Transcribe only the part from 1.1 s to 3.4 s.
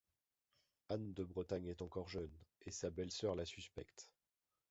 de Bretagne est encore jeune, et sa belle-sœur